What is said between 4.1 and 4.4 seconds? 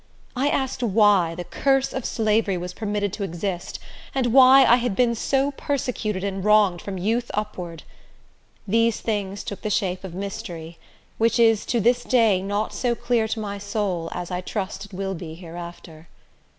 and